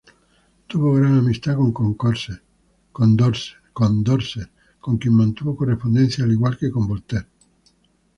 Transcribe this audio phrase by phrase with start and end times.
[0.65, 1.95] Tuvo gran amistad con
[3.71, 7.27] Condorcet, con quien mantuvo correspondencia, al igual que con Voltaire.